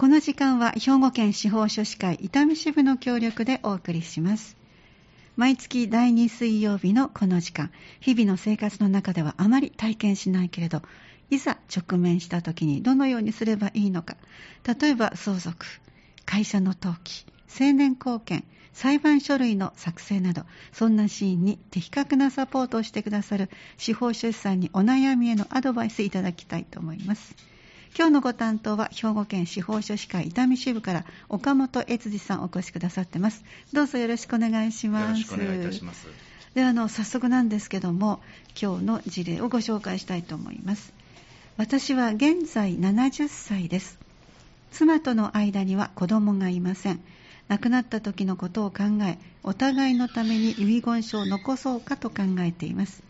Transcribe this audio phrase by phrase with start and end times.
[0.00, 4.56] この時間は兵庫県司法書士会伊丹支部の協力でお送りします。
[5.36, 10.80] 毎月第2水曜日のこの時間日々の生活の中ではあまり体験しないけれど
[11.28, 14.16] いざ直面した時にどのようにすればいいのか。
[14.64, 15.66] 例えば相続
[16.24, 18.42] 会社の登記成年後見
[18.72, 27.36] 裁判書類の作成などそんなシーンに的確なサポートをしてくださる司法書士さんにお悩みへのアドバイスいただきたいと思います。
[27.96, 33.44] 今日のご担当は兵庫県司法書士会伊丹支部から岡本悦司さんお越しくださってます。
[33.72, 35.08] どうぞよろしくお願いします。
[35.08, 36.06] よろしくお願いいたします。
[36.54, 38.20] であの早速なんですけども
[38.60, 40.92] 今日の事例をご紹介したいと思います。
[41.56, 43.98] 私は現在70歳です。
[44.70, 47.00] 妻との間には子供がいません。
[47.50, 53.02] 亡くなった時のことを考えお互いのために遺言書を残そうかと考えています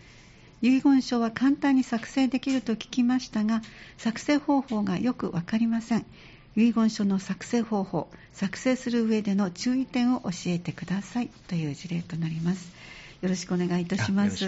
[0.62, 3.62] 遺言書は簡単に作成できると聞きましたが
[3.96, 6.04] 作成方法がよく分かりません。
[6.56, 12.79] 遺言書の作成方法作成する上での注意点を教えてくださいという事例となります。
[13.22, 14.46] よろしくお願いいたします。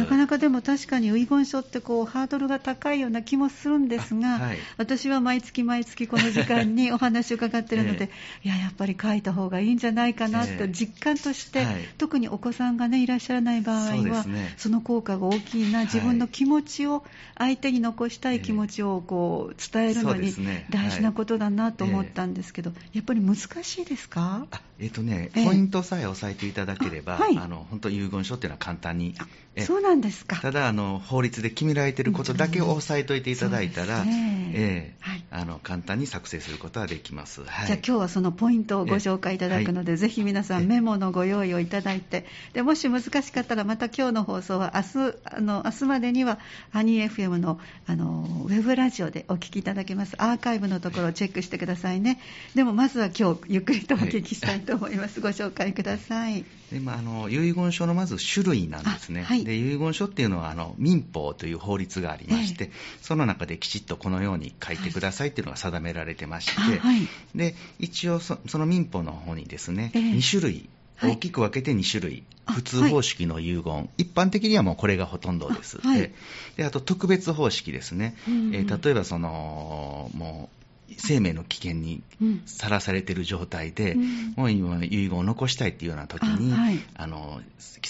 [0.00, 8.10] なかなかでも確かに遺言書ってこうハードルが高いような気もするんですが、はい、私は毎月毎月この時間に お話を伺っているので、
[8.44, 14.22] えー、いや、やっぱり書いた方がいいんじゃないかなと実感として、えーはい、特にお子さんがね、いらっしゃらない場合は、
[14.56, 17.04] そ、ね,、の効果が大きいな、自分の気持ちを、
[17.36, 20.32] 相手に残したい気持ちをこう伝えるのに
[20.70, 24.46] 大事なことだなと思ったんですけど、やっぱり難しいですか？
[24.80, 29.14] えっ、とね、ポイントさえ押さえていただければ、はい、あの本当遺言書っていうのは簡単に
[29.58, 30.36] そうなんですか。
[30.36, 34.40] ただあの法律で決められていることだけを押さえておいていただいたら、ね。
[34.52, 46.38] えーはい、あの簡単に作成することはできます、はい、じゃあ今日はそのポイントをご紹介いただくので、ぜひ皆さんメモのご用意をいただいてでもし難しかったらまた今日の放送は明日あの明日までには
[46.70, 50.14] ハニー FM のあのウェブラジオでお聞きいただけます。
[50.18, 52.20] アーカイブのところをチェックしてくださいね。
[52.54, 56.44] でもまずは今日ゆっくりとお聞きしたいと思います、ご紹介ください。
[56.72, 62.70] でまあ、あの遺言書のまず種類なんですね、はい、で遺言書っていうのはあの民法という法律がありまして、えー、
[63.02, 70.68] その中できちっとこのように書いてくださいっていうのが定められてまして、はい、で一応その民法の方にですね、えー、2種類
[71.02, 75.78] 大きく分けて2種類、普通方式の遺言、はい、一般的にはもうこれがほとんどです。
[75.82, 76.12] あ,、はい、
[76.56, 80.59] であと特別方式ですね、うんうん、えー、例えばそのもう
[80.98, 82.02] 生命の危険に
[82.46, 87.40] さらされている状態で、うん、もう今、遺言を残したいっていうような時に、あ、はい、あの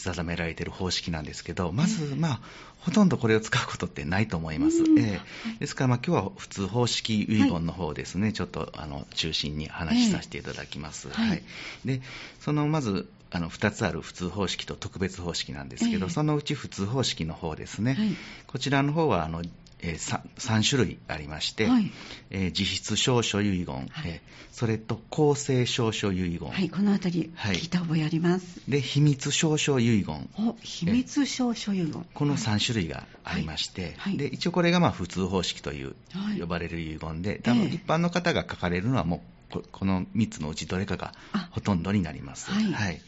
[0.01, 2.41] 定められている方式なんですけど、まず、まあ、
[2.81, 4.79] ほとんどこれを使うことってないと思います。
[4.83, 11.09] うん、えー、ですから、まあ、今日は普通方式遺言の方ですね、はい、ちょっとあの中心に話しさせていただきます。
[11.09, 11.43] えー、はい、
[11.85, 12.01] で
[12.41, 19.43] そのまずあの2つある普通方式と特別方式なんですけど、えー、そのうち普通方式の方ですね、はい、こちらの方はあの
[19.83, 21.91] えー、3, 3, 種類ありまして、はい、
[22.31, 24.21] えー、自筆証書遺言、はい、えー、
[24.53, 30.29] それと公正証書遺言、はい、このあたり聞いた覚えあります、で秘密証書遺言。
[30.39, 32.07] お秘密証書遺言。
[32.15, 35.95] この3種類がありまして、で一応これがまあ普通方式という
[36.39, 39.23] 呼ばれる遺言で、多分一般の方が書かれるのはも
[39.55, 41.13] うこの3つのうちどれかが
[41.51, 42.51] ほとんどになります。
[42.51, 43.01] はい。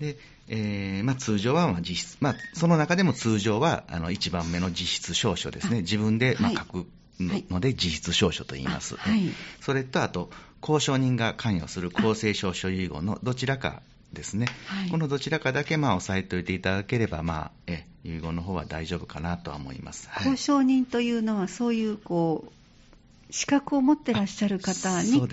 [0.00, 0.18] で
[0.48, 6.86] えーまあ、通常はまあ実質、まあ、その中でも通常はあの1番目の実質証書ですね、自分でまあ書く
[7.18, 9.22] ので、実質証書と言います、はい、
[9.60, 10.30] それとあと、
[10.60, 22.52] 交渉人が関与する公正証書遺言のどちらかですね、はい、このどちらかだけまあ押さえておいていただければ、まあ、え遺言の方は大丈夫かなとは思います、はい、交渉人というのは、そういうこう
[23.30, 25.24] 資格を持ってらっしゃる方に書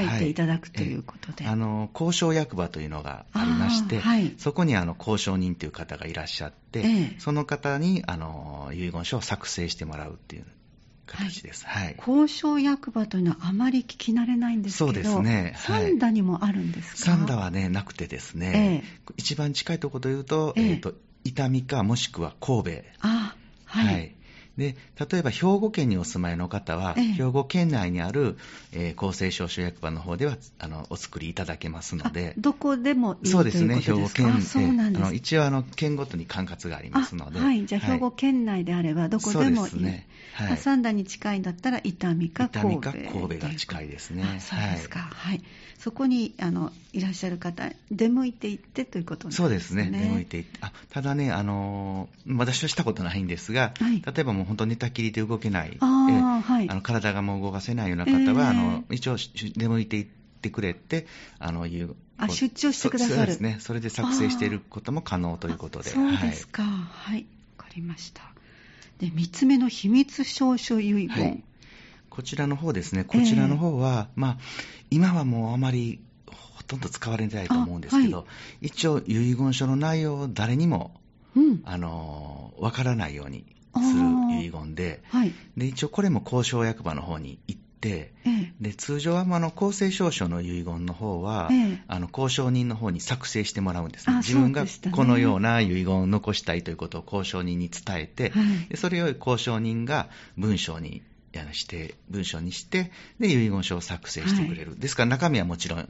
[0.00, 10.44] いていただくということで、はい、あの交渉役場というのがありまして、はい、そこにあの交渉人という方がいらっしゃって、ええ、その方にあの遺言書を作成してもらうっていう
[11.06, 17.12] 形です、はい、交渉役場というのはあまり聞き慣れないんですけど、そうですね、三田にもあるんですか？
[17.12, 22.70] 三田はね、なくてですね、え、一番近いところというと、えーと、伊丹かもしくは神戸。
[23.02, 23.36] あ
[23.66, 24.15] はい、はい
[24.56, 24.74] で
[25.10, 28.36] 例えば兵庫県にお住まいの方は、ええ、兵庫県内にある、
[28.72, 40.06] えー、厚生省所役場の方ではあのお作りいただけますので、どこでもいいそうですね、兵庫県、あの一応あの、県ごとに管轄がありますので、はい、じゃあ、兵庫県内であれば、どこでもいい、そうですね。
[40.34, 44.24] はい、三田に近いんだったら、伊丹か神戸伊丹か神戸が近いですね。
[44.40, 45.42] そうですか、はい、
[45.78, 49.44] そこにあのいらっしゃる方、出向いていってということですね。
[49.44, 50.58] そうですね、出向いていって。
[50.60, 60.06] あただね、あの私はしたことないんですが、はい、例えばもう本当寝たきりで動けない、あはい、あの体がもう動かせないような方は、えー、あの一応出向いていっ
[60.40, 61.06] てくれて、
[61.38, 63.16] あのいうあ出張してくださる。
[63.16, 65.90] そうですね、それで作成していることも可能ということで。
[65.90, 67.26] そうですか、はい、
[67.58, 68.22] わ、かりました。
[68.98, 71.08] で3つ目の秘密証書遺言。
[71.08, 71.42] はい
[72.16, 74.36] こちらの方ですね、こちらの方は、えー、まあ、
[74.90, 78.24] 今はもうあまりほとんど使われてないと思うんですけど、は
[78.62, 80.98] い、一応、遺言書の内容を誰にも、
[81.36, 100.08] うん、あのわからないようにする遺言ではい、で一応これも交渉役場の方に行って、ええ、で通常はあの公正証書の遺言の方は、え、あの交渉人の方に作成してもらうんですね、自分がこのような遺言を残したいということを交渉人に伝えて、はい、でそれを交渉人が
[100.38, 101.02] 文章に
[101.52, 105.88] して文章にしてで遺言書を作成してくれる、はい、ですから中身はもちろん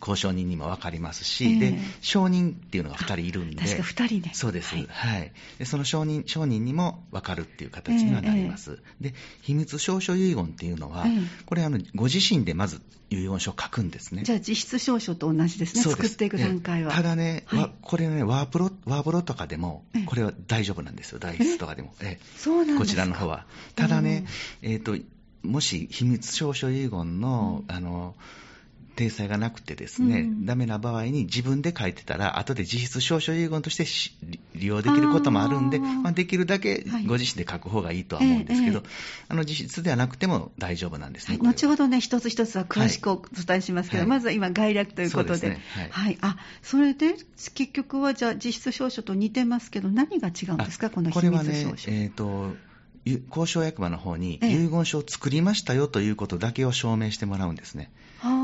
[0.00, 3.62] 交渉人にも分かりますし、えー、で証人っていうのが2人いるんで。
[3.62, 4.30] 確か2人ね。
[4.34, 12.80] そうです、はい、はい、でその証人証人にも分かるっていう形にはなります、えー、で秘密証書遺言っていうのは、えー、これあのご自身でまず
[13.18, 14.22] 遺言書を書くんですね。
[14.22, 15.82] じゃあ実質証書と同じですね。
[15.82, 16.92] 作っていく段階は。
[16.92, 21.18] ただね、はい、これねワープロワープロとかでもこれは大丈夫なんですよ。
[21.18, 21.94] 代筆とかでも。
[22.00, 23.46] えそうなんこちらの方は。
[23.74, 24.26] ただね、
[24.62, 24.96] えーと
[25.42, 28.14] もし秘密証書遺言の、うん、あの
[28.92, 33.86] 体裁がなくてですね、うん、ダメな場合に自分で書いてたら、後で実質証書遺言として
[34.54, 41.38] 利用できることもあるんで、まあ、できるだけご自身で書く方がいいとは思うんですけど、はいええ、あの実質ではなくても大丈夫なんですね。
[41.38, 45.40] はい、後ほどね、一つ一つは詳しくお伝えしますけど、はい、まずは今、概略ということで。
[45.40, 47.16] でね、はい、あ、それで、
[47.54, 51.38] 結局はじゃあ実質証書と似てますけど、何が違うんですか、この秘密証書。
[51.38, 52.56] これはね、えーと
[53.04, 57.90] 交渉役場の方に遺言書を作りましたよということだけを証明してもらうんですね。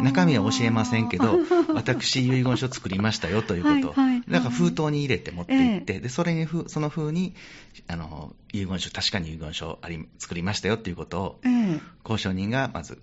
[0.03, 1.39] 中身は教えませんけど、
[1.75, 3.91] 私、遺言書作りましたよということ。
[3.91, 7.35] を、はいはい、だから封筒に入れて持っていって、えでそれにその風に
[7.87, 13.01] あの遺言書、確かに遺言書あり作りましたよということを、え、交渉人がまず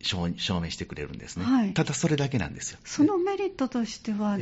[0.00, 0.28] 証
[0.60, 2.78] 明してくれるんですね、はい、ただそれだけなんですよ。
[2.84, 4.38] そのメリットとしては、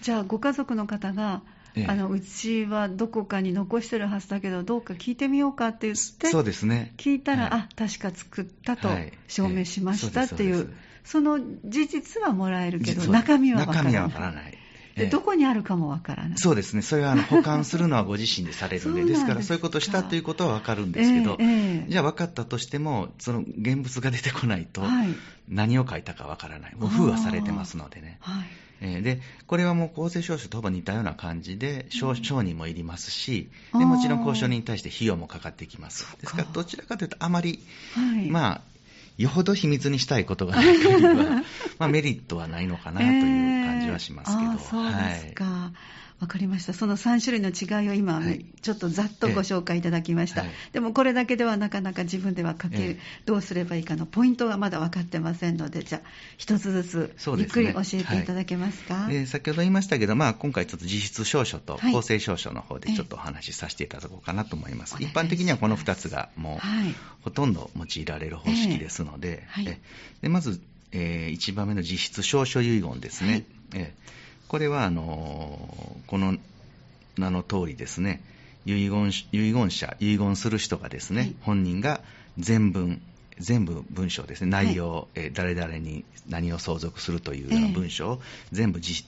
[0.00, 1.42] じゃあ、ご家族の方が、
[1.76, 8.88] ええ、あのうちはどこかに残してるはずだけど、どうか聞いてみようかって言って、そうですね、聞いたら、はい、あ確か作ったと
[9.28, 10.66] 証明しましたっていう、はい、
[11.04, 13.92] その事実はもらえるけど、中身は分からない。
[13.92, 14.58] 中身は分からない。
[14.96, 16.38] でどこにあるかもわからない。
[16.38, 24.82] そうですね、それはあの保管するのはご自身でされるんで、ですからそういうことをしたということはわかるんですけど、えーえー、じゃあ分かったとしても、その現物が出てこないと、
[25.48, 28.18] 何を書いたかわからない、もう封はされてますのでね。
[28.20, 29.02] はい。
[29.02, 36.06] でこれはもう公正証書とほぼ似たような感じで、証人もいりますしで、もちろん交渉人に対して費用もかかってきます。
[36.20, 37.60] ですから、どちらかというと、あまり、
[37.94, 38.60] はい、まあ、
[39.16, 41.14] よほど秘密にしたいことがない限りは、
[41.78, 44.50] まあ、メリットはないのかなという感じはしますけど。
[44.52, 45.44] えー、そうですか。
[45.44, 45.76] はい
[46.24, 46.72] わかりました。
[46.72, 50.40] その3種類の違いを今、はい、ちょっとざっとご紹介いただきました。
[50.40, 59.04] はい、でもこれだけではなかなか自分では書ける、どうすればいいかのポイントがまだ分かってませんので、じゃあ、一つずつゆっくり教えていただけますか？
[59.04, 64.96] すねはい、先ほど言いましたけど、まあ、今回ちょっと実質証書と公正証書の方でちょっとお話しさせていただこうかなと思います。
[65.00, 69.46] 一般的にはこの2つがもう、ほとんど用いられる方式ですので、
[70.22, 70.58] でまず、
[70.92, 73.44] えー、1番目の実質証書遺言ですね。
[73.74, 76.36] えーこれはあのこの
[77.16, 78.22] 名の通りですね。
[78.66, 82.00] 遺言遺言者遺言する人がですね、はい、本人が
[82.38, 83.02] 全文
[83.38, 84.50] 全部文章ですね。
[84.50, 88.20] 内容、はい、え誰々に何を相続するというような文章を
[88.52, 89.04] 全部じ、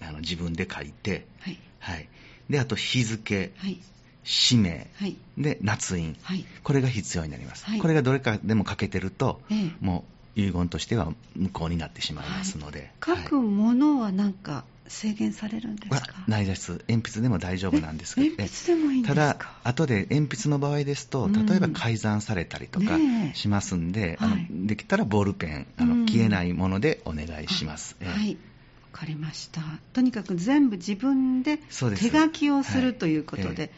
[0.00, 2.08] えー、あの自分で書いて、はい、はい、
[2.48, 3.78] であと日付、はい、
[4.24, 16.84] 氏名、はい、で捺印、はい、これが必要になります、はい、これがどれかでも書けてると、えー、もう遺言としては無効になってしまいますので、はい、書くものは何か制限されるんですか、ないです。
[16.88, 18.26] 鉛筆でも大丈夫なんですけど。
[18.36, 19.20] 鉛筆でもいいんですか？
[19.20, 22.98] ただ後で鉛筆の場合ですと例えば改ざんされたりとか
[23.34, 28.36] しますんで、うんあのできたらボールペンあの、消えないものでお願いします、はい。
[28.92, 29.62] わかりました。
[29.92, 33.70] とにかく全部自分で手書きをするということで、はい、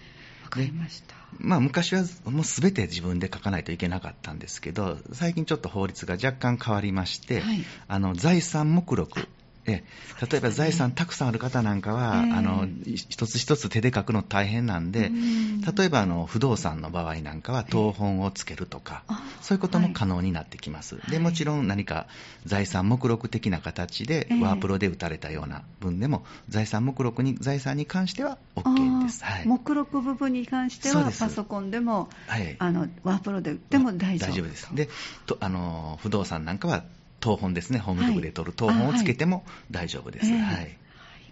[0.44, 9.28] わかりましたまあ、昔はもうすべて自分で書かないといけなかったんですけど、最近ちょっと法律が若干変わりまして、はい、あの財産目録
[9.66, 9.82] え
[10.30, 15.60] 例えば財産たくさんある方なんかは、えー、あの一つ一つ手で書くの大変なんで、ん。
[15.62, 22.06] 例えばあの不動産の場合なんかは謄本をつけるとか、えー、そういうことも可能になってきます、はい、でもちろん何か
[22.44, 34.74] 財産目録的な形で、ワープロで打たれたような分でも、財産目録に財産に関しては OK です、はい、目録部分に関してはパソコンでも、はい、あのワープロで打っても大丈夫大丈夫です。
[34.74, 34.88] で
[35.26, 36.84] とあの不動産なんかは
[37.24, 40.30] 東本ですね、ホーム局で取る東本をつけても大丈夫です。
[40.30, 40.42] はい。
[40.42, 40.76] はい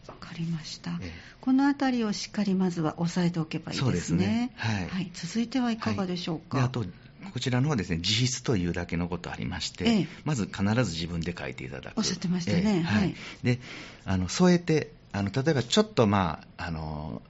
[0.09, 3.91] わかりました、えこのあたりをしっかりまずは押さえておけばいいですね。
[3.91, 6.59] そうですねはい、はい、続いてはいかがでしょうか？
[6.59, 6.85] はい、あと
[7.33, 11.99] こちらの方ですね、自筆というだけのことありまして、えまず必ず自分で書いていただく。
[11.99, 12.81] おっしゃってましたね。
[12.81, 13.15] え、はい。
[13.45, 13.61] で、
[14.05, 17.23] あの添えてあの例えばちょっとまああの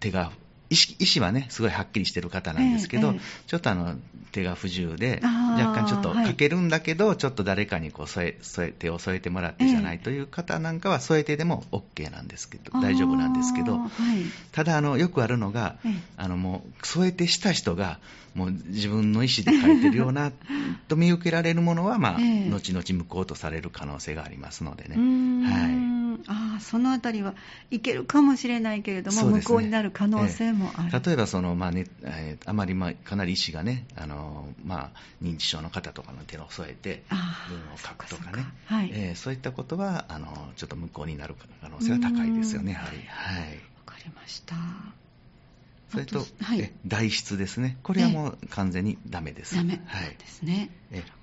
[0.00, 0.32] 手が
[0.74, 3.94] 意識意思はね、すごいはっきりしてる方なんですけど、えーえー、ちょっとあの
[4.32, 13.90] 手が不自由で、若干ちょっと書けるんだけど、はい、ちょっと誰かにこう添え添え手を添えてもらってじゃないという方なんかは、添えてでも OK なんですけど、大丈夫なんですけど、はい、
[14.50, 15.76] ただあの、よくあるのが、
[16.16, 18.00] あのもう添えてした人が、
[18.34, 20.32] もう自分の意思で書いてるような
[20.88, 24.96] と見受けられるものは、まあ、後々無効とされる可能性がありますのでね。
[24.96, 25.83] はい
[26.26, 27.34] あそのあたりは
[27.70, 37.02] いけるかもしれないけれども、ね、無効になる可能性もある、えー、例えばその、まあねえー、あまり、まあ、かなり医師がねあの、まあ、認知症の方とかの手を添えて
[37.48, 38.46] 文を書くとかね。
[38.68, 38.90] そうはい。
[38.92, 40.26] えー、そういったことはあの
[40.56, 42.74] ちょっと無効になる可能性は高いですよね。
[42.74, 45.03] はい、はい、かりました
[45.90, 49.54] それと、はい、代筆ですね、これはもう完全にダメです。
[49.54, 49.80] ダメ。
[50.18, 50.70] ですね。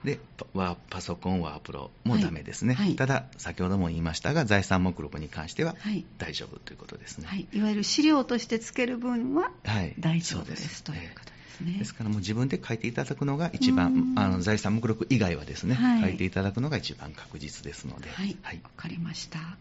[0.04, 0.20] で
[0.54, 5.76] パ、パソコン、ワープロもダメですね、はい、ただ、先ほども言いましたが、財産目録に関しては
[6.18, 7.28] 大丈夫ということですね。
[7.28, 9.52] はい、いわゆる資料としてつける分は
[10.00, 11.78] 大丈夫です、ということですね。
[11.80, 18.10] ですからもう自分で書いていただくのが一番、あの財産目録以外はですね、書いていただくのが一番確実ですので。
[18.10, 19.58] はい、わ、かりました。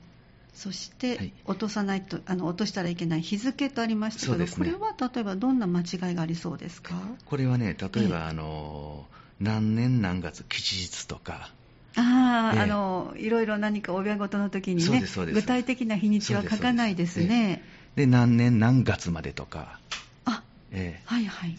[0.55, 6.95] そして、落とさないとあの落としたらいけない日付とありましたけど、ね、これは例えばどんな間違いがありそうですか？
[7.25, 9.07] これはね、例えば、あの
[9.41, 11.51] 何年何月吉日とか、
[11.97, 15.03] あ,、えー、あのいろいろ何かお祝い事の時にね
[15.33, 17.63] 具体的な日にちは書かないですね。
[17.97, 19.79] で何年何月までとか。
[20.25, 20.43] あ、
[20.73, 21.57] えー、はいはい。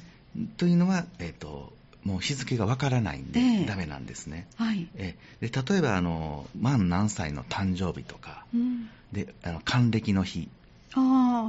[0.58, 4.48] というのは、えーともう日付がわからないんで、えー、ダメなんですね。
[4.56, 10.50] はい、えー、で例えばあの、満何歳の誕生日とか、うん、であの還暦の日。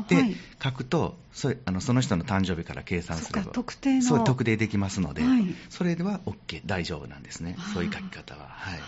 [0.08, 4.02] で、書くとそれあのその人の誕生日から計算すれば特定の。
[4.02, 7.56] そう特定できますので、はい、それでは OK 大丈夫なんですね。
[7.74, 8.80] そういう書き方は、はい、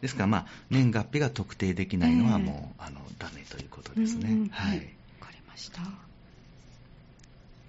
[0.00, 4.86] ですから、まあ、年月日が特定できないのはもう、えー、あのダメということですね、うんうん、はい、分
[5.26, 5.82] かりました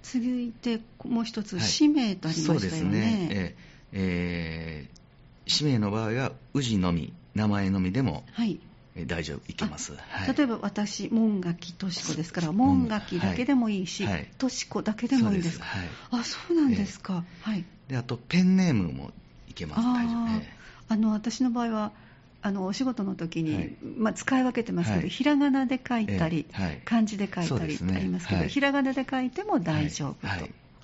[0.04, 2.60] 続いてもう一つ、氏名とありましたよね。
[2.60, 3.28] そうですね。
[3.32, 3.56] え
[3.92, 8.60] えー、氏名の場合は、氏のみ、名前のみでも、はい、
[9.08, 9.94] 大丈夫、いけます。
[9.96, 14.06] はい、例えば私、門垣敏子ですから、門垣だけでもいいし、
[14.38, 15.66] 敏子だけでもいいですか？
[15.66, 17.24] はい、あ、そうなんですか。
[17.46, 17.66] えー、はい。
[17.88, 19.12] で、あと、ペンネームも
[19.48, 19.82] いけます。
[19.82, 20.28] 大丈夫。
[20.38, 20.44] えー、
[20.90, 21.92] あの、私の場合は、
[22.42, 30.28] あのお仕事の時に、はい、まあ、使い分けてますけど、はい、ひらがなで書いたり、えーはい、漢字で書いたりってありますけど、ひらがなで書いても大丈夫と。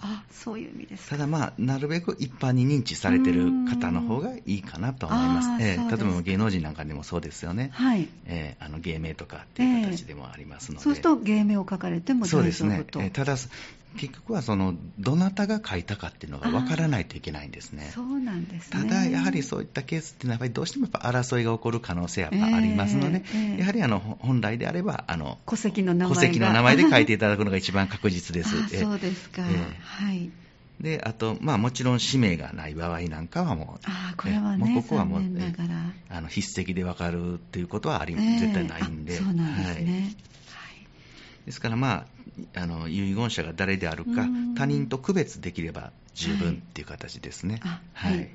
[0.01, 5.63] あそういう意味ですただ、まあ、なるべく一般に認知されてる方の方がいいかなと思います。
[5.63, 7.71] えー、例えば芸能人なんかでもそうですよね。
[7.73, 8.07] はい。
[8.25, 10.79] えー、あの芸名とかっていう形でもありますので。
[10.79, 12.41] えー、そうすると芸名を書かれても大丈夫と。
[12.41, 12.85] そうですね。
[12.97, 13.35] えー、ただ、
[13.95, 17.91] 結局はそのどなたが書いたかっていうのが分からないといけないんですね。
[17.93, 28.67] そうなんです、ね、ただ、やはりそういったケースっていうのは、やっぱりどうしてもやっぱ争いが起こる可能性はありますので、えーえー、やはりあの本来であればあの戸籍の名前戸籍の名前で書いていただくのが一番確実です。
[28.79, 30.29] そうですか、えー、はい。
[30.79, 35.21] であと、まあ、もちろん氏名がない場合なんかはもう、あこれはね、もうここはもう、
[36.09, 40.15] あの筆跡で分かるっていうことはあり、えー、絶対ないんで、そうなんですね、はい
[41.45, 42.05] ですから、ま
[42.55, 47.59] あ、あの遺言者が誰であるか、他人と区別できれば十分っていう形ですね。
[47.93, 48.29] はい、はい。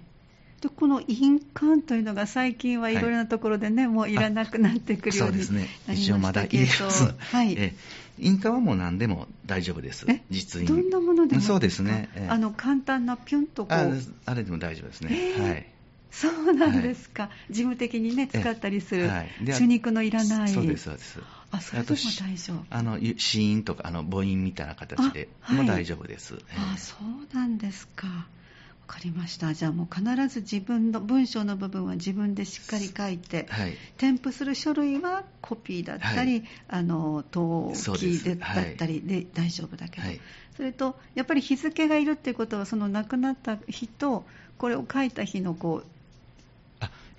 [0.60, 7.74] でこの印鑑というのが最近はいろいろなところでね、はい、もういらなくなってくるようになりましたけど、そうですね、一応まだ入れます、 はい、え
[8.18, 10.68] 印鑑はもう何でも大丈夫です、実印。
[10.68, 14.02] どんなものでもそうですね、あの簡単なピュンとこう。
[14.26, 15.32] あれでも大丈夫ですね。
[15.38, 15.66] はい。
[16.10, 21.20] そうなんですか、はい、事務的にね、使ったりする、はい、手肉のいらない、そうです、そうです。
[21.50, 22.64] あ、それでも大丈夫。
[22.70, 26.38] あの、死因とか、あの、母音みたいな形でも大丈夫です。
[26.56, 28.06] あ、そうなんですか。
[28.06, 29.54] わかりました。
[29.54, 40.20] じゃあもう必ず自分の文章の部分は自分でしっかり書いて、はい、添付する書類はコピーだったり、はい、あの登記でだったりで大丈夫だけど、はい、
[40.56, 44.24] それとやっぱり日付がいるっていうことはその亡くなった日と
[44.58, 45.99] これを書いた日のこう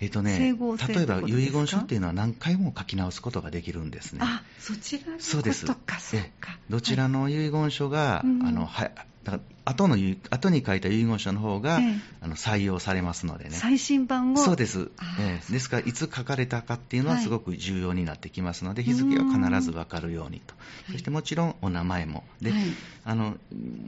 [0.01, 4.19] えっ、ー、とね、例えば遺言書っていうのは何回も書き直すことができるんですね。
[4.23, 6.57] あ、そちらのことか、そうか。
[6.69, 8.91] どちらの遺言書が、はい、あのは
[9.23, 9.95] だから後の
[10.31, 13.51] 後に書いた遺言書の方が、ええ、あの採用されますのでね。
[13.51, 14.37] 最新版を。
[14.37, 14.89] そうです、
[15.19, 20.55] ええ、ですから、いつ書かれたかっていうのはすごく重要になってきますので、はい、日付は必ず分かるようにと、
[20.91, 22.63] そしてもちろんお名前も、で、はい、
[23.05, 23.37] あの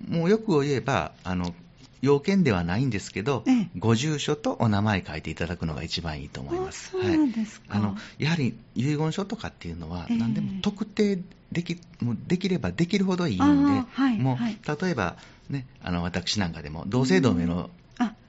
[0.07, 1.55] もうよく言えばあの、
[2.03, 6.91] 要件ではないんですけど、ええ、ご住所とお名前書いていただくのが一番いいと思います。
[6.91, 11.19] そうなんですか、はい、あのやはり遺言書とかっていうのは、何でも特定
[11.53, 13.43] できもうできればできるほどいいんで、
[13.89, 15.15] はい、もう、はい、例えば、
[15.49, 17.69] ね、あの私なんかでも同姓同名の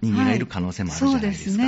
[0.00, 1.64] 人間がいる可能性もあるじゃないですか。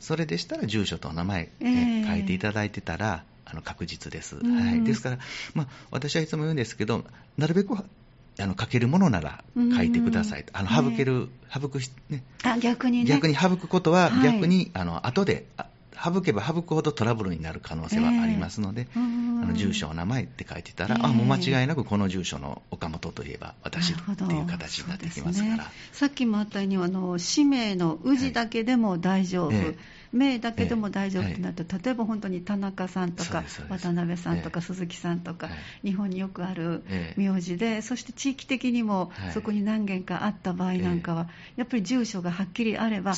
[0.00, 4.36] それでしたら住所とお名前、えー、書いていただいてたら、あの確実です。
[4.36, 5.18] はい、ですから、
[5.52, 7.04] まあ、私はいつも言うんですけど、
[7.36, 7.76] なるべく
[8.38, 10.44] あの書けるものなら書いてください。
[10.44, 13.04] と、あの省ける、省く、ね、あ逆にね。
[13.04, 15.46] 逆に省くことは、逆に、あの後で
[16.02, 29.60] 省けば省くほどトラブルになる可能性はありますので、えー、あの住所、お名前って書いてたら、えー、あもう間違いなくこの住所の岡本といえば私っていう形になってきますから、ね、さっきもあったようにあの氏名の氏だけでも大丈夫、はいえ。
[29.60, 29.76] ー
[30.14, 35.48] 名だけでも大丈夫となると、例えば本当に田中さんとか渡辺さんとか鈴木さんとか、
[35.82, 36.84] 日本によくある
[37.16, 43.14] 名字で、そして地域的にもそこに何件かあった場合なんかは、やっぱり住所がはっきりあれば、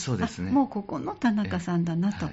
[0.50, 2.30] もうここの田中さんだなと。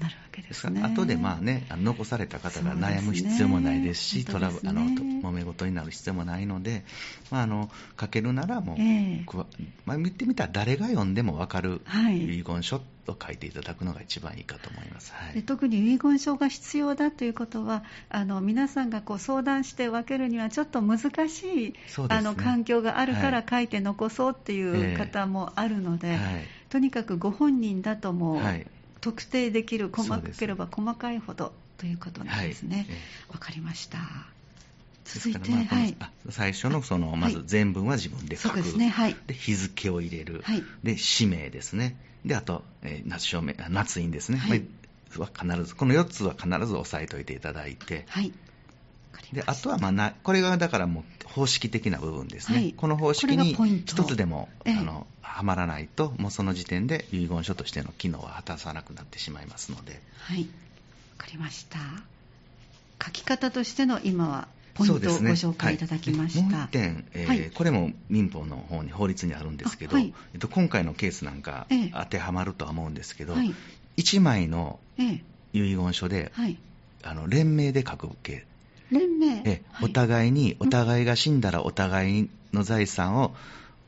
[0.00, 0.82] なるわけですね。
[0.82, 6.84] 後でまあね、残された方が悩む必要もないですし、すね、トラブあの揉め事になる必要もないので、
[7.30, 9.46] まあ、あの書けるならもう、えー、
[9.86, 11.80] まあ、見てみたら誰が読んでも分かる
[12.10, 21.74] 遺言書を書いていただくのが一番いいかと思います、はい、特に遺言書が必要だということは、あの皆さんがこう相談して分けるにはちょっと難しい、ね、
[22.10, 26.18] あの環境があるから書いて残そうっていう方もあるので、はい。
[26.18, 28.66] えー、とにかくご本人だともう、はい
[29.06, 32.88] 特定できる細かければ細かいほどということなんですね。
[33.28, 33.98] わ、はい、かりました。
[35.04, 35.96] 続いて、まあ、はい、
[36.30, 38.88] 最初のそのまず全文は自分で書く、で、ね。
[38.88, 41.94] はい、日付を入れる、はい、で氏名ですね、
[42.24, 44.64] であと、えー、夏証明夏印ですね、はい、
[45.16, 48.32] は必ずこの4つは必ず押さえておいていただいて、はい、
[49.32, 53.54] であとは、まあな、これがだからもう方式的な部分ですね、はい、この方式に
[53.84, 60.00] 一つでも、あのはまらないと、もうその時点で遺言書としての機能は果たさなくなってしまいますので。
[60.18, 60.46] はい、わ
[61.18, 61.78] かりました。
[63.04, 66.40] 書き方としての今はポイントをご紹介いただきました。
[66.40, 73.54] ねはい、もう一点、えーはい、これも民法の方に法律にあるんですけど、はい、えっと、今回のケースなんか当てはまるとは思うんですけど、えー、
[73.98, 75.20] 1枚の遺
[75.52, 76.32] 言書で、
[77.02, 78.46] あの連名で書くケ
[78.90, 83.34] 連名、えお互いに、お互いが死んだらお互いの財産を、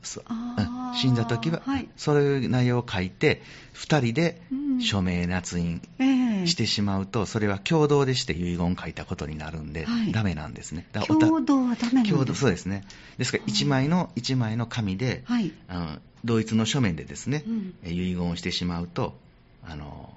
[0.01, 3.41] 死んだ時は、はい、そういう内容を書いて、
[3.73, 4.41] 2人で
[4.81, 10.85] 署名、捺印してしまうと、それは共同でして遺言書いたことになるんで、はい、ダメなんですね。
[10.93, 12.13] 共同はダメなんです。
[12.13, 12.83] 共同そうですね。
[13.17, 19.17] ですから1枚の、1枚の紙で、はい、あの同一の書面でですね、うん、遺言をしてしまうと、
[19.65, 20.13] あの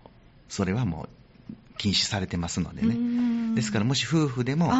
[0.48, 1.08] それはも
[1.50, 2.94] う禁止されてますのでね。
[3.54, 4.70] ですからもし夫婦でも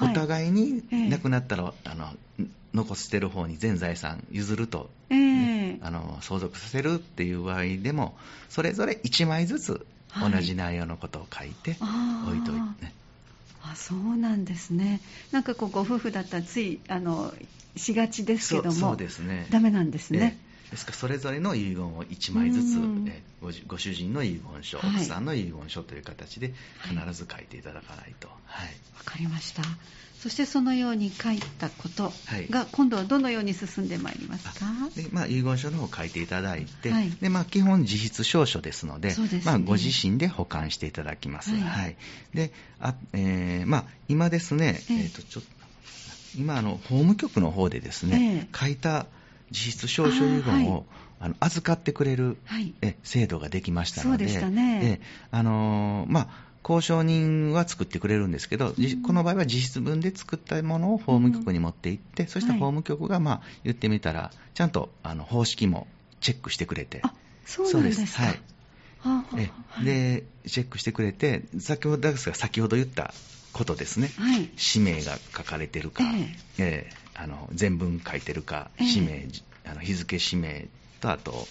[0.00, 2.08] お互いに亡くなったら、あの
[2.72, 5.84] 残してる方に全財産譲ると、ね、え。
[5.84, 8.16] ー、あの相続させるっていう場合でも
[8.48, 9.86] それぞれ1枚ずつ
[10.18, 11.76] 同じ内容のことを書いて
[12.26, 12.92] 置いといてね、
[13.60, 15.00] はい、あそうなんですね。
[15.32, 17.32] なんかこうご夫婦だったらついあの
[17.76, 19.46] しがちですけどもそうですね。
[19.50, 20.92] ダメなんですね、えーですか？
[20.92, 22.78] らそれぞれの遺言を1枚ずつ、
[23.08, 26.52] えごご主人の遺言書、はい、奥さんの遺言書という形で
[26.82, 28.28] 必ず書いていただかないと。
[28.46, 29.62] はい、わ、かりました。
[30.20, 32.12] そしてそのように書いたこと
[32.50, 41.52] が、今度はどのように進んでまいりますか、でまあ、遺言書の方を書いていただいて、はい、でまあ、基本自筆証書ですので、でね、まあ、ご自身で保管していただきます。
[41.52, 41.96] はい、はい、
[42.34, 45.50] であえーまあ、今ですね、えー、えーとちょっと
[46.36, 49.06] 今あの、法務局の方でですね、えー、書いた
[49.50, 50.86] 実質証書遺言を
[51.18, 65.86] あの預かってくれる、はい、え制度ができましたので、あのまあ交渉人は作ってくれるんですけど、うん、この場合は実質分で作ったものを法務局に持って行って、うん、そして法務局が、まあ、言ってみたら、ちゃんとあの方式も
[66.20, 67.14] チェックしてくれて、あ
[67.46, 68.22] そうなんですか。
[68.22, 68.40] はい。
[69.38, 69.50] え
[69.84, 73.14] で、チェックしてくれて、先ほど先ほど言った
[73.52, 76.36] ことですね、はい、氏名が書かれてるか、え。
[76.58, 79.28] ええあの全文書いてるか、氏名、
[79.66, 80.68] あの日付、氏名
[81.00, 81.46] と、あと、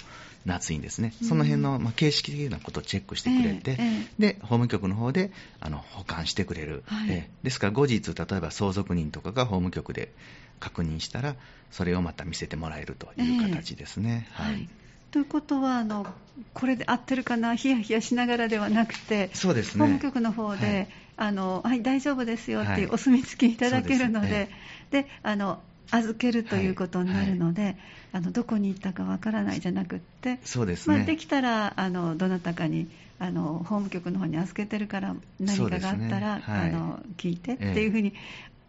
[0.46, 3.78] 夏印ですね、その辺の、まあ、形式的なことをチェックしてくれて、
[4.18, 10.12] で法務局の方であの保管してくれる、はい、えですから後日、例えば相続人とかが法務局で
[10.60, 11.36] 確認したら、
[11.72, 14.28] それをまた見せてもらえるという形ですね。
[14.32, 14.70] はい、はい。
[15.12, 16.06] ということはあの、
[16.54, 20.88] これで合ってるかな、ヒヤヒヤしながらではなくて、そうですね、法務局の方で、はい、
[21.22, 24.50] あのはい、大丈夫ですよっていうお墨付きいただけるので、はい、
[24.90, 25.60] で、あの
[25.92, 27.78] 預けるということになるので、はい、
[28.14, 30.96] あのどこに行ったかわからないじゃなくって、そうですね。
[30.96, 36.42] まあ、できたらあのどなたかにあの法務局の方に預けてるから何かがあったら、ね。
[36.42, 38.14] はい、あの聞いてっていうふうに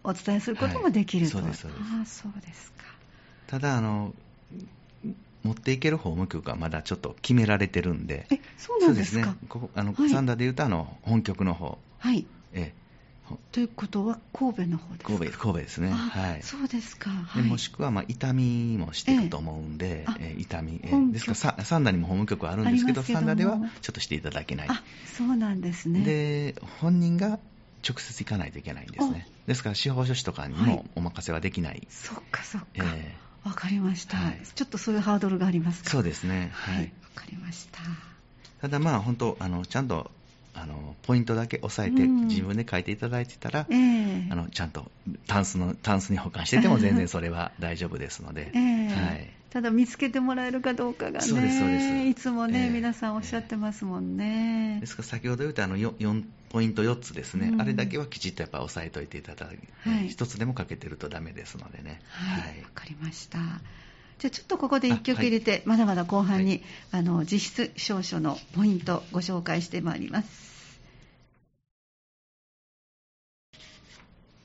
[0.03, 2.85] お伝えすることもできると、はい、そうですあそうですか。
[3.47, 4.13] ただあの
[5.45, 9.27] 持っていける法務局はまだちょっと決められてるんで、えそうなんですか。
[9.27, 12.73] ね、ここあの、はい、サンダーでいうとあの本局の方、はい、え
[13.53, 15.13] ということは神戸の方ですか？
[15.13, 24.83] 神戸神戸ですね、はい、そうですか、はい、もしくはまあ痛みもしてると思うんで、えー、痛み、えー、ですからサンダにも法務局はあるんですけどサンダではちょっとしていただけないあ
[25.17, 26.03] そうなんですね。
[26.03, 27.39] で本人が
[27.89, 29.27] 直接行かないといけないんですね。
[29.47, 31.73] ですから、司法書士とかにもお任せはできない。
[31.73, 32.67] はい、そっかそっか。
[32.75, 35.91] えー、わかりました、はい、ちょっとそういうハードルがありますか？
[35.91, 36.51] そうですね。
[36.53, 36.83] はい。
[36.85, 37.81] わ、かりました。
[38.61, 40.11] ただまあ、本当、あの、ちゃんと
[40.63, 44.91] あのポイントだけ押さえて、自分で書いていただいてたら、えー、あのちゃんと
[45.27, 54.79] タンスのタンスに保管してても全然それは大丈夫ですので、えー、はい、ただ見つけてもらえるかどうかがね、いつもね、えー、皆さんおっしゃってますもんね。
[54.81, 62.01] ですから先ほど言ったあの 4, 4ポイント4つですね、うん、あれだけはきちっとやっぱ押さえておいていただいて、はい、1つでもかけてるとダメですのでね。
[62.11, 63.39] はい、わ、はい、かりました。
[64.19, 70.50] じゃあちょっとここで1曲入れて、はい、まだまだ後半に、はい、あの実質証書のポイントご紹介してまいります。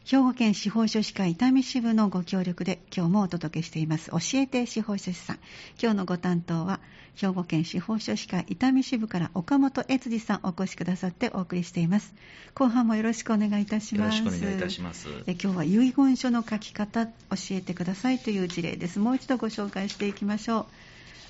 [0.05, 4.11] 兵庫県司法書士会伊丹支部のご協力で今日もお届けしています。
[4.11, 5.39] 教えて司法書士さん。
[5.81, 6.79] 今日のご担当は
[7.15, 12.13] 兵庫県司法書士会伊丹支部から岡本悦司さんお越しくださってお送りしています。
[12.53, 14.19] 後半もよろしくお願いいたします。
[14.19, 15.07] よろしくお願いいたします。
[15.25, 17.11] え今日は遺言書の書き方教
[17.49, 18.99] えてくださいという事例です。
[18.99, 20.65] もう一度ご紹介していきましょう。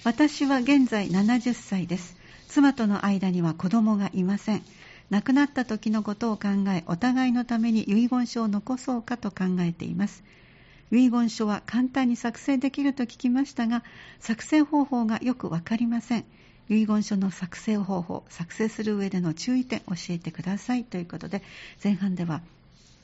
[0.04, 2.18] 私は現在70歳です。
[2.50, 4.64] 妻との間には子供がいません
[5.10, 10.24] 亡くなった時のことを考えお互いのために遺言書を残そうかと考えています。
[10.92, 13.84] 遺言書は簡単に作成できると聞きましたが
[14.20, 16.26] 作成方法がよく分かりません。
[16.70, 21.44] 遺言書の作成方法作成する上での注意点教えてくださいということで
[21.84, 22.42] 前半では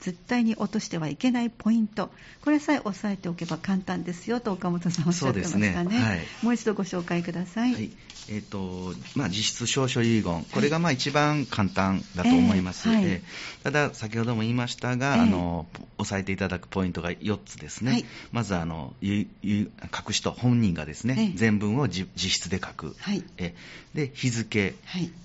[0.02, 2.12] 絶対に落としてはいけないポイント。
[2.44, 6.00] これさえ押さえておけば簡単ですよと岡本さんおっしゃってましたね、ね。
[6.00, 7.92] はい、もう一度ご紹介ください、はい。
[8.30, 13.22] えーとまあ、実質証書遺言、これがまあ一番簡単だと思います、えーはい、
[13.64, 15.66] ただ、先ほども言いましたが、えー、あの
[15.98, 19.28] 押さえていただくポイントが4つですね、はい、まずあの隠
[20.12, 23.54] しと本人がですね、えー、全文を実質で書く、はい、え
[23.94, 24.76] で日付、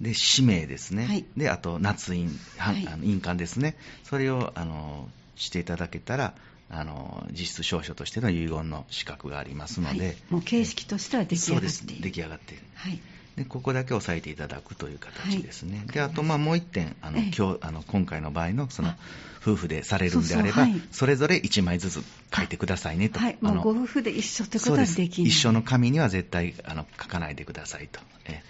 [0.01, 2.41] で氏名ですね、であと捺印、
[3.03, 4.66] 印鑑ですね、それをあの
[5.37, 6.35] していただけたら、
[6.69, 11.71] あの実質証書としての遺言の資格がありますので、はい、もう形式としては出来上がっている。
[11.71, 12.03] そうです。
[12.03, 13.01] 出来上がっている、はい、
[13.37, 18.95] でここだけ押さえていただくという形ですね、はい、であとまあもう1点あの、今日あの今回の場合のその
[19.43, 22.03] 夫婦でされるんであればそれぞれ1枚ずつ
[22.35, 25.31] 書いてくださいねと、はい、もうご夫婦で一緒ってことはできない。
[25.31, 28.43] 一緒の紙には絶対あの書かないでくださいと、え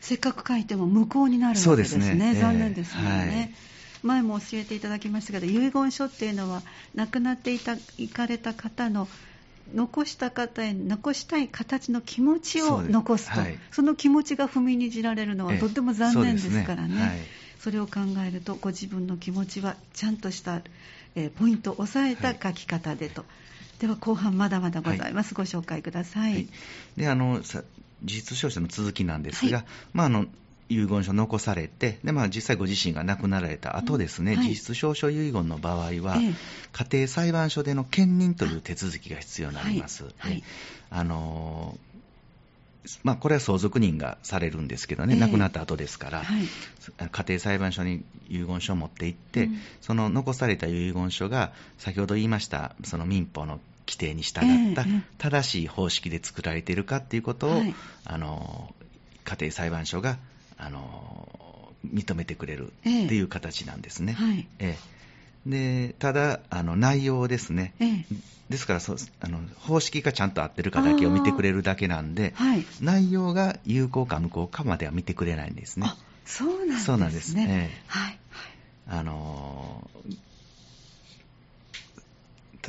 [0.00, 2.34] せっかく書いても無効になるわけですね、ね。
[2.34, 3.54] 残念ですね、はい
[4.02, 6.62] 前も教えていただきましたけど遺言書っていうのは
[6.94, 9.08] 亡くなっていた行かれた方の
[9.74, 13.34] 残した方へ残したい形の気持ちを残すと。
[13.34, 17.00] そはい、その気持ちが踏みにじられるのはとても残念ですからね、ね。
[17.00, 17.10] はい、
[17.60, 20.62] それを考えるとご自分の気持ちはちゃんとした、
[21.14, 23.26] えー、ポイントを押さえた書き方でと、は
[23.78, 26.48] い、では後半まだまだございます、ご紹介ください、
[26.96, 27.62] であの事
[28.02, 30.26] 実証書の続きなんですが、まあ、あの
[30.70, 36.34] 遺言書残されて、でまあ、実際ご自身が亡くなられた後ですね、うんはい、実質証書遺言の場合は、ええ、
[36.72, 40.04] 家庭裁判所での兼任という手続きが必要になります。
[40.04, 40.30] はい。
[40.30, 40.42] はい、
[40.90, 41.76] あの
[43.02, 54.86] まあ、これは相続人がされるんですけどね、え亡くなった後ですから、家庭裁判所に遺言書を持って行って、うん、その残された遺言書が、先ほど言いました、その民法の規定に従った
[55.18, 57.62] 正しい方式で作られているかっていうことを、
[58.04, 58.74] あの
[59.24, 60.18] 家庭裁判所が
[60.60, 64.16] あの認めてくれるっていう形なんですね。
[64.18, 64.76] えはいえ
[65.46, 68.04] でただあの、内容ですね、え
[68.50, 75.90] ですからそあの方式がちゃんと合ってるかだけを見てくれるだけなんで、はい、内容が有効か無効かまでは見てくれないんですね。
[76.26, 76.84] そうなんですね。
[76.84, 77.70] そうなんですね。
[77.86, 78.18] はい、
[78.88, 79.90] あの